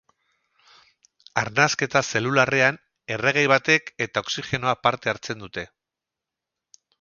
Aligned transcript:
Arnasketa 1.41 2.01
zelularrean 2.11 2.79
erregai 3.17 3.43
batek 3.53 3.93
eta 4.07 4.25
oxigenoak 4.27 4.83
parte 4.89 5.13
hartzen 5.15 5.45
dute. 5.47 5.67